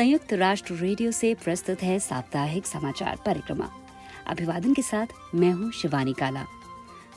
[0.00, 3.68] संयुक्त राष्ट्र रेडियो से प्रस्तुत है साप्ताहिक समाचार परिक्रमा।
[4.26, 6.44] अभिवादन के साथ मैं हूँ शिवानी काला।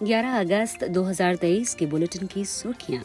[0.04, 3.04] 11 अगस्त 2023 के बुलेटिन की सुर्खियाँ।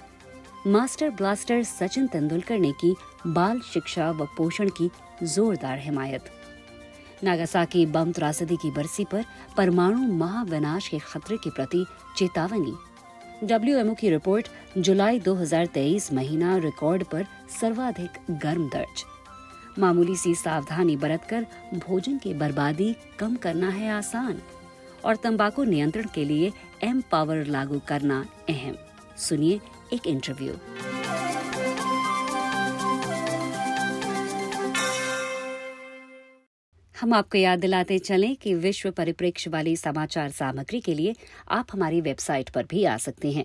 [0.67, 2.95] मास्टर ब्लास्टर सचिन तेंदुलकर ने की
[3.27, 4.91] बाल शिक्षा व पोषण की
[5.23, 6.25] जोरदार हिमायत।
[7.25, 9.25] नागासाकी बम त्रासदी की बरसी पर
[9.57, 11.85] परमाणु महाविनाश के खतरे के प्रति
[12.17, 12.75] चेतावनी।
[13.45, 14.49] डब्ल्यूएमओ की रिपोर्ट
[14.79, 17.27] जुलाई 2023 महीना रिकॉर्ड पर
[17.61, 19.05] सर्वाधिक गर्म दर्ज।
[19.79, 24.41] मामूली सी सावधानी बरतकर भोजन की बर्बादी कम करना है आसान,
[25.05, 28.77] और तंबाकू नियंत्रण के लिए एम पावर लागू करना अहम।
[29.19, 29.61] सुनिए
[29.93, 30.55] एक इंटरव्यू
[36.95, 41.15] हम आपको याद दिलाते चलें कि विश्व परिप्रेक्ष्य वाली समाचार सामग्री के लिए
[41.51, 43.45] आप हमारी वेबसाइट पर भी आ सकते हैं।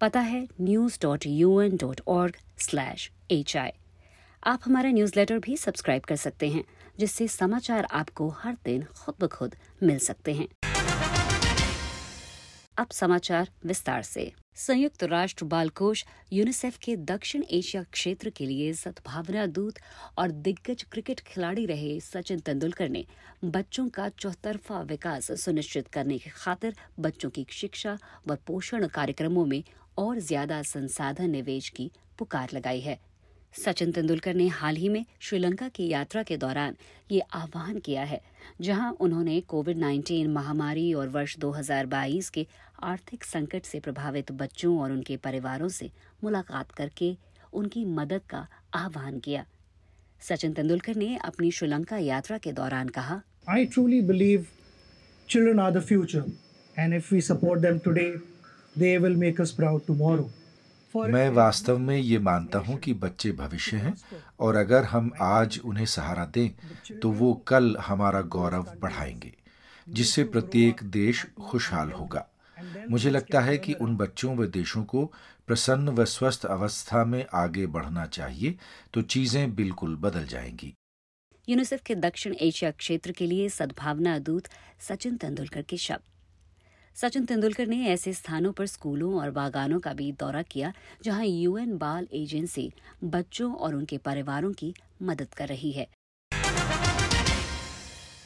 [0.00, 3.70] पता है news dot U N dot org slash H I
[4.42, 6.62] आप हमारा न्यूज़लेटर भी सब्सक्राइब कर सकते हैं,
[6.98, 10.46] जिससे समाचार आपको हर दिन खुद ब खुद मिल सकते हैं।
[12.78, 18.72] अब समाचार विस्तार से। संयुक्त राष्ट्र बाल कोष यूनिसेफ के दक्षिण एशिया क्षेत्र के लिए
[18.72, 19.78] सद्भावना दूत
[20.18, 23.04] और दिग्गज क्रिकेट खिलाड़ी रहे सचिन तेंदुलकर ने
[23.44, 27.96] बच्चों का चौतरफा विकास सुनिश्चित करने की खातिर बच्चों की शिक्षा
[28.28, 29.62] व पोषण कार्यक्रमों में
[29.98, 32.98] और ज़्यादा संसाधन निवेश की पुकार लगाई है।
[33.54, 36.76] सचिन तेंदुलकर ने हाल ही में श्रीलंका की यात्रा के दौरान
[37.10, 38.20] ये आह्वान किया है,
[38.60, 42.46] जहाँ उन्होंने कोविड 19 महामारी और वर्ष 2022 के
[42.82, 45.90] आर्थिक संकट से प्रभावित बच्चों और उनके परिवारों से
[46.24, 47.16] मुलाकात करके
[47.52, 49.44] उनकी मदद का आह्वान किया।
[50.22, 54.46] सचिन तेंदुलकर ने अपनी श्रीलंका यात्रा के दौरान कहा I truly believe
[55.28, 56.24] children are the future
[56.76, 58.12] and if we support them today
[58.76, 60.30] they will make us proud tomorrow
[60.94, 63.94] मैं वास्तव में ये मानता हूँ कि बच्चे भविष्य हैं
[64.40, 69.32] और अगर हम आज उन्हें सहारा दें तो वो कल हमारा गौरव बढ़ाएँगे
[69.86, 72.26] जिससे प्रत्येक देश खुशहाल होगा।
[72.90, 75.04] मुझे लगता है कि उन बच्चों व देशों को
[75.46, 78.54] प्रसन्न व स्वस्थ अवस्था में आगे बढ़ना चाहिए
[78.94, 80.74] तो चीज़ें बिल्कुल बदल जाएँगी।
[81.48, 84.48] यूनिसेफ के दक्षिण एशिया क्षेत्र के लिए सद्भावना दूत
[84.80, 86.11] सचिन तेंदुलकर के शब्द।
[86.96, 90.72] सचिन तेंदुलकर ने ऐसे स्थानों पर स्कूलों और बागानों का भी दौरा किया,
[91.04, 92.70] जहाँ यूएन बाल एजेंसी
[93.04, 95.86] बच्चों और उनके परिवारों की मदद कर रही है।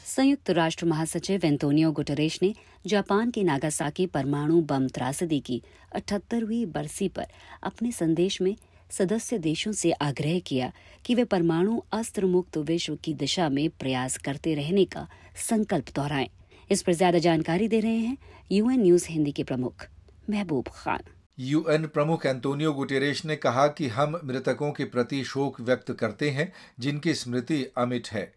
[0.07, 2.53] संयुक्त राष्ट्र महासचिव एंतोनियो गुटरेश ने
[2.87, 5.61] जापान के नागासाकी परमाणु बम त्रासदी की
[5.95, 7.25] अठहत्तरवीं बरसी पर
[7.63, 8.55] अपने संदेश में
[8.91, 10.71] सदस्य देशों से आग्रह किया
[11.05, 15.07] कि वे परमाणु अस्त्र मुक्त विश्व की दिशा में प्रयास करते रहने का
[15.49, 16.29] संकल्प दोहराएँ।
[16.69, 18.17] इस पर ज़्यादा जानकारी दे रहे हैं
[18.51, 19.85] यूएन न्यूज़ हिंदी के प्रमुख
[20.29, 21.03] महबूब खान।
[21.39, 26.51] यूएन प्रमुख एंटोनियो गुटेरेश ने कहा कि हम मृतकों के प्रति शोक व्यक्त करते हैं,
[26.79, 28.31] जिनकी स्मृति अमिट है।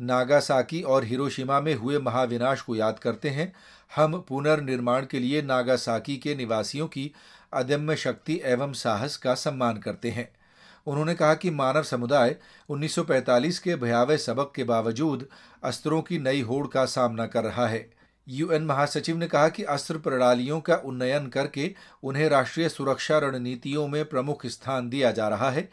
[0.00, 3.52] नागासाकी और हिरोशिमा में हुए महाविनाश को याद करते हैं।
[3.96, 7.10] हम पुनर्निर्माण के लिए नागासाकी के निवासियों की
[7.52, 10.28] अदम्य शक्ति एवं साहस का सम्मान करते हैं।
[10.86, 12.36] उन्होंने कहा कि मानव समुदाय
[12.68, 15.26] 1945 के भयावह सबक के बावजूद
[15.64, 17.90] अस्त्रों की नई होड़ का सामना कर रहा है।
[18.28, 24.04] यूएन महासचिव ने कहा कि अस्त्र प्रणालियों का उन्नयन करके उन्हें राष्ट्रीय सुरक्षा रणनीतियों में
[24.04, 25.68] प्रमुख स्थान दिया जा रहा है।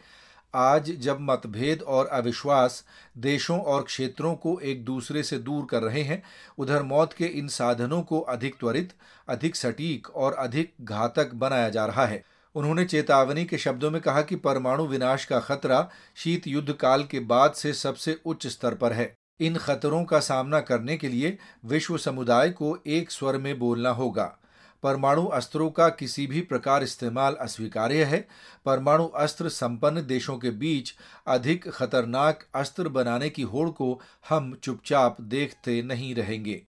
[0.54, 2.84] आज जब मतभेद और अविश्वास
[3.18, 6.22] देशों और क्षेत्रों को एक दूसरे से दूर कर रहे हैं,
[6.58, 8.92] उधर मौत के इन साधनों को अधिक त्वरित,
[9.28, 14.22] अधिक सटीक और अधिक घातक बनाया जा रहा है। उन्होंने चेतावनी के शब्दों में कहा
[14.22, 18.92] कि परमाणु विनाश का खतरा शीत युद्ध काल के बाद से सबसे उच्च स्तर पर
[18.92, 23.90] है। इन खतरों का सामना करने के लिए विश्व समुदाय को एक स्वर में बोलना
[23.90, 24.36] होगा।
[24.82, 28.28] परमाणु अस्त्रों का किसी भी प्रकार इस्तेमाल अस्वीकार्य है।
[28.64, 30.94] परमाणु अस्त्र संपन्न देशों के बीच
[31.26, 36.66] अधिक खतरनाक अस्त्र बनाने की होड़ को हम चुपचाप देखते नहीं रहेंगे।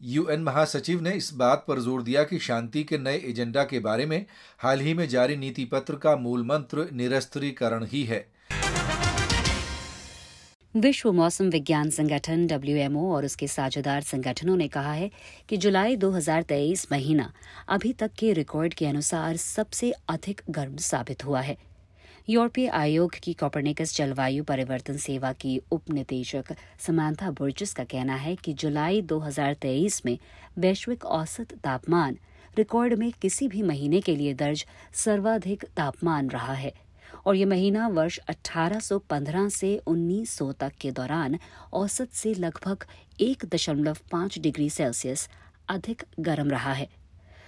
[0.00, 4.06] यूएन महासचिव ने इस बात पर ज़ोर दिया कि शांति के नए एजेंडा के बारे
[4.06, 4.24] में
[4.58, 8.26] हाल ही में जारी नीति पत्र का मूल मंत्र निरस्त्रीकरण ही है।
[10.74, 15.10] विश्व मौसम विज्ञान संगठन, डब्ल्यूएमओ और उसके साझेदार संगठनों ने कहा है
[15.48, 17.32] कि जुलाई 2023 महीना
[17.68, 21.56] अभी तक के रिकॉर्ड के अनुसार सबसे अधिक गर्म साबित हुआ है।
[22.28, 26.44] यूरोपीय आयोग की कॉपरनिकस जलवायु परिवर्तन सेवा की उप निदेशक
[26.80, 30.18] समांथा बुर्जिस का कहना है कि जुलाई 2023 में
[30.58, 32.16] वैश्विक औसत तापमान
[32.58, 36.72] रिकॉर्ड में किसी भी महीने के लिए दर्ज सर्वाधिक तापमान रहा है
[37.26, 41.38] और ये महीना वर्ष 1815 से 1900 तक के दौरान
[41.72, 42.86] औसत से लगभग
[43.20, 45.28] एक दशमलव पाँच डिग्री सेल्सियस
[45.68, 46.88] अधिक गर्म रहा है।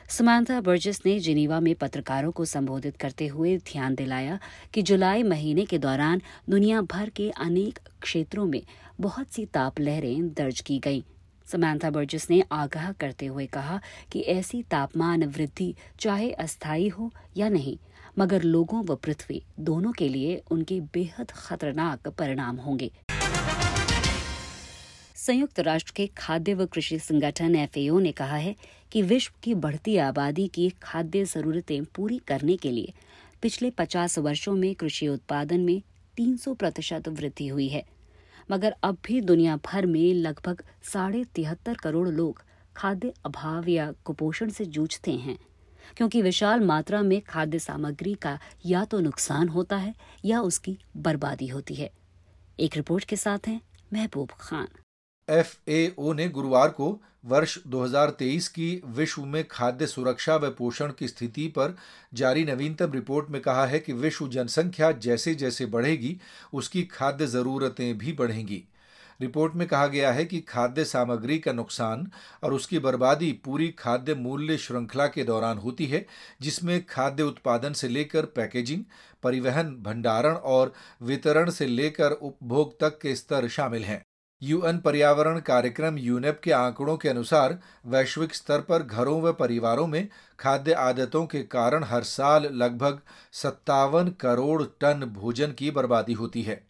[0.09, 4.39] समांथा बर्जस ने जिनीवा में पत्रकारों को संबोधित करते हुए ध्यान दिलाया
[4.75, 8.63] कि जुलाई महीने के दौरान दुनिया भर के अनेक क्षेत्रों में
[9.01, 11.03] बहुत सी ताप लहरें दर्ज की गईं।
[11.47, 13.81] समांथा बर्जस ने आगाह करते हुए कहा
[14.13, 17.77] कि ऐसी तापमान वृद्धि चाहे अस्थायी हो या नहीं,
[18.19, 22.91] मगर लोगों व पृथ्वी दोनों के लिए उनके बेहद खतरनाक परिणाम होंगे।
[25.17, 28.55] संयुक्त राष्ट्र के खाद्य व कृषि संगठन एफएओ ने कहा है
[28.93, 32.93] कि विश्व की बढ़ती आबादी की खाद्य जरूरतें पूरी करने के लिए
[33.43, 35.83] पिछले 50 वर्षों में कृषि उत्पादन में
[36.17, 37.85] 300 प्रतिशत वृद्धि हुई है।
[38.51, 42.43] मगर अब भी दुनिया भर में लगभग साढ़े तिहत्तर करोड़ लोग
[42.77, 45.39] खाद्य अभाव या कुपोषण से जूझते हैं,
[45.97, 49.95] क्योंकि विशाल मात्रा में खाद्य सामग्री का या तो नुकसान होता है
[50.25, 51.91] या उसकी बर्बादी होती है।
[52.61, 53.61] एक रिपोर्ट के साथ हैं
[53.93, 54.69] महबूब खान।
[55.31, 61.49] एफएओ ने गुरुवार को वर्ष 2023 की विश्व में खाद्य सुरक्षा व पोषण की स्थिति
[61.49, 61.77] पर
[62.15, 66.21] जारी नवीनतम रिपोर्ट में कहा है कि विश्व जनसंख्या जैसे जैसे बढ़ेगी,
[66.53, 68.65] उसकी खाद्य जरूरतें भी बढ़ेंगी।
[69.21, 72.11] रिपोर्ट में कहा गया है कि खाद्य सामग्री का नुकसान
[72.43, 76.07] और उसकी बर्बादी पूरी खाद्य मूल्य श्रृंखला के दौरान होती है,
[76.41, 78.85] जिसमें खाद्य उत्पादन से लेकर पैकेजिंग,
[79.23, 84.05] परिवहन, भंडारण और वितरण से लेकर उपभोग तक के स्तर शामिल हैं।
[84.43, 90.09] यूएन पर्यावरण कार्यक्रम यूनेप के आंकड़ों के अनुसार वैश्विक स्तर पर घरों व परिवारों में
[90.39, 93.01] खाद्य आदतों के कारण हर साल लगभग
[93.33, 96.61] सत्तावन करोड़ टन भोजन की बर्बादी होती है।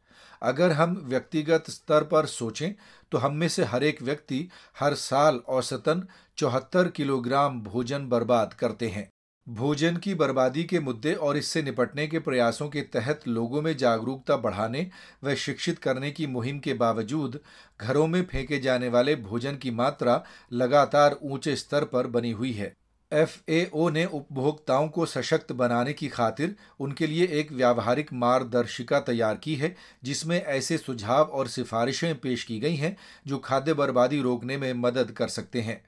[0.42, 2.72] अगर हम व्यक्तिगत स्तर पर सोचें
[3.12, 4.48] तो हम में से हर एक व्यक्ति
[4.80, 6.06] हर साल औसतन
[6.38, 9.08] चौहत्तर किलोग्राम भोजन बर्बाद करते हैं।
[9.48, 14.36] भोजन की बर्बादी के मुद्दे और इससे निपटने के प्रयासों के तहत लोगों में जागरूकता
[14.36, 14.86] बढ़ाने
[15.24, 17.38] व शिक्षित करने की मुहिम के बावजूद
[17.80, 20.22] घरों में फेंके जाने वाले भोजन की मात्रा
[20.52, 22.74] लगातार ऊँचे स्तर पर बनी हुई है।
[23.12, 29.54] एफएओ ने उपभोक्ताओं को सशक्त बनाने की खातिर उनके लिए एक व्यावहारिक मार्गदर्शिका तैयार की
[29.54, 32.96] है, जिसमें ऐसे सुझाव और सिफारिशें पेश की गई हैं
[33.26, 35.84] जो खाद्य बर्बादी रोकने में मदद कर सकते हैं।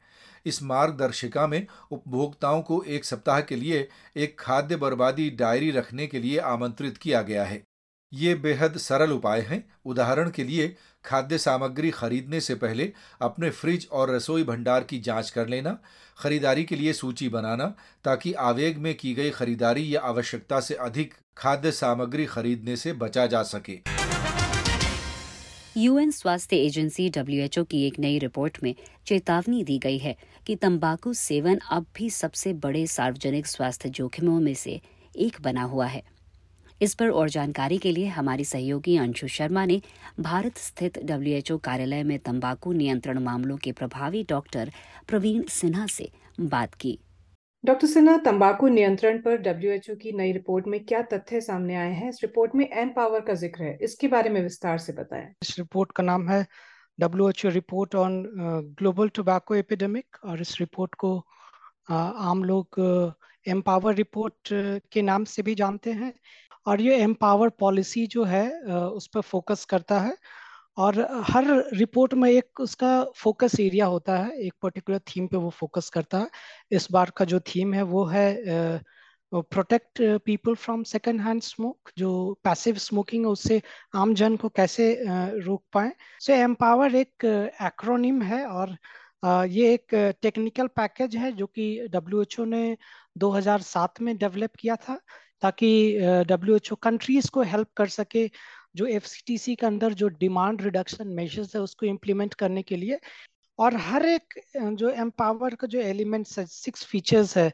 [0.49, 6.19] इस मार्गदर्शिका में उपभोक्ताओं को एक सप्ताह के लिए एक खाद्य बर्बादी डायरी रखने के
[6.19, 7.63] लिए आमंत्रित किया गया है।
[8.13, 13.89] ये बेहद सरल उपाय हैं। उदाहरण के लिए, खाद्य सामग्री खरीदने से पहले अपने फ्रिज
[13.93, 15.79] और रसोई भंडार की जाँच कर लेना,
[16.19, 17.75] खरीदारी के लिए सूची बनाना,
[18.05, 23.27] ताकि आवेग में की गई खरीदारी या आवश्यकता से अधिक खाद्य सामग्री खरीदने से बचा
[23.27, 23.98] जा सके।
[25.79, 28.75] यूएन स्वास्थ्य एजेंसी डब्ल्यूएचओ की एक नई रिपोर्ट में
[29.07, 30.17] चेतावनी दी गई है
[30.47, 34.81] कि तंबाकू सेवन अब भी सबसे बड़े सार्वजनिक स्वास्थ्य जोखिमों में से
[35.17, 36.03] एक बना हुआ है।
[36.83, 39.81] इस पर और जानकारी के लिए हमारी सहयोगी अंशु शर्मा ने
[40.21, 44.73] भारत स्थित डब्ल्यूएचओ कार्यालय में तंबाकू नियंत्रण मामलों के प्रभावी डॉक्टर
[45.09, 46.11] प्रवीण सिन्हा से
[46.41, 46.99] बात की।
[47.65, 52.09] डॉक्टर सिन्हा, तंबाकू नियंत्रण पर डब्ल्यूएचओ की नई रिपोर्ट में क्या तथ्य सामने आए हैं?
[52.09, 55.59] इस रिपोर्ट में एम पावर का ज़िक्र है। इसके बारे में विस्तार से बताएँ। इस
[55.59, 56.47] रिपोर्ट का नाम है
[56.99, 58.23] WHO report on
[58.79, 61.17] global tobacco epidemic और इस रिपोर्ट को
[61.91, 62.81] आम लोग
[63.47, 64.49] एम पावर रिपोर्ट
[64.93, 66.13] के नाम से भी जानते हैं।
[66.67, 70.17] और ये एम पावर पॉलिसी जो है उस पर फोकस करता है।
[70.79, 70.99] और
[71.29, 71.45] हर
[71.75, 76.19] रिपोर्ट में एक उसका फोकस एरिया होता है, एक पर्टिकुलर थीम पे वो फोकस करता
[76.19, 76.29] है।
[76.73, 78.81] इस बार का जो थीम है वो है
[79.33, 82.11] protect people from second hand smoke जो
[82.45, 83.61] पैसिव स्मोकिंग है, उससे
[83.95, 87.25] आम जन को कैसे रोक पाए। सो एम्पावर एक
[87.63, 88.77] एक्रोनिम है और
[89.49, 92.77] ये एक टेक्निकल पैकेज है जो कि डब्ल्यू ने
[93.19, 94.99] 2007 में डेवलप किया था,
[95.43, 95.99] ताकि
[96.29, 98.27] डब्ल्यू एच ओ कंट्रीज़ को हेल्प कर सके
[98.79, 102.99] जो एफसीटीसी के अंदर जो डिमांड रिडक्शन मेजर्स है उसको इम्प्लीमेंट करने के लिए
[103.59, 107.53] और हर एक जो एम्पावर का जो एलिमेंट्स है सिक्स फीचर्स है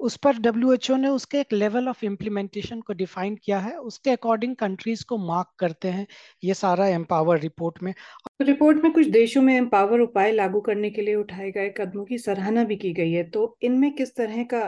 [0.00, 4.54] उस पर डब्ल्यूएचओ ने उसके एक लेवल ऑफ़ इम्प्लीमेंटेशन को डिफाइन किया है। उसके अकॉर्डिंग
[4.56, 6.06] कंट्रीज़ को मार्क करते हैं
[6.44, 10.90] ये सारा एम्पावर रिपोर्ट में। तो रिपोर्ट में कुछ देशों में एम्पावर उपाय लागू करने
[10.90, 14.42] के लिए उठाए गए कदमों की सराहना भी की गई है। तो इनमें किस तरह
[14.54, 14.62] का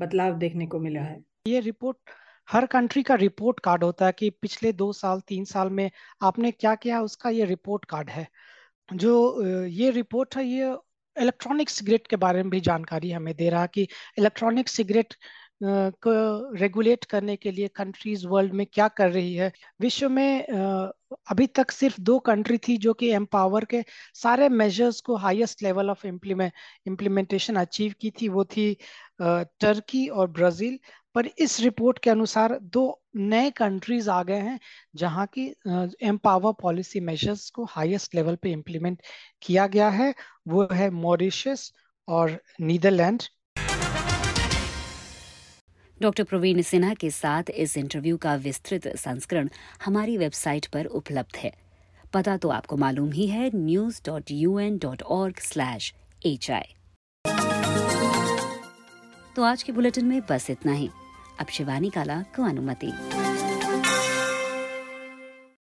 [0.00, 1.22] बदलाव देखने को मिला है?
[1.46, 1.96] ये रिपोर्ट
[2.48, 5.90] हर कंट्री का रिपोर्ट कार्ड होता है कि पिछले दो साल, तीन साल में
[6.22, 7.00] आपने क्या किया?
[7.00, 8.26] उसका ये रिपोर्ट कार्ड है।
[8.94, 10.76] जो ये रिपोर्ट है, ये
[11.16, 13.82] इलेक्ट्रॉनिक सिगरेट के बारे में भी जानकारी हमें दे रहा कि
[14.18, 15.14] इलेक्ट्रॉनिक सिगरेट
[15.64, 16.12] को
[16.56, 19.52] रेगुलेट करने के लिए कंट्रीज़ वर्ल्ड में क्या कर रही है?
[19.80, 20.46] विश्व में
[21.30, 23.82] अभी तक सिर्फ़ दो कंट्री थी जो कि एम्पावर के
[24.14, 26.52] सारे मेजर्स को highest level of implement
[26.86, 28.76] implementation achieve की थी, वो थी
[29.20, 30.78] टर्की और ब्राज़ील
[31.14, 34.58] पर इस रिपोर्ट के अनुसार दो नए कंट्रीज़ आ गए हैं
[34.96, 35.46] जहाँ की
[36.06, 39.02] एम्पावर पॉलिसी मेजर्स को हाईएस्ट लेवल पे इम्प्लीमेंट
[39.42, 40.14] किया गया है।
[40.48, 41.72] वो है मॉरिशस
[42.08, 43.22] और नीदरलैंड
[46.04, 49.48] डॉक्टर प्रवीण सिन्हा के साथ इस इंटरव्यू का विस्तृत संस्करण
[49.84, 51.52] हमारी वेबसाइट पर उपलब्ध है।
[52.14, 55.92] पता तो आपको मालूम ही है news dot U N dot org slash
[56.26, 56.74] H I
[59.36, 60.90] तो आज के बुलेटिन में बस इतना ही।
[61.40, 62.92] अब शिवानी काला को अनुमति।